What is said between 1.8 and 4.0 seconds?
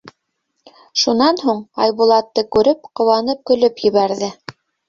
Айбулатты күреп, ҡыуанып көлөп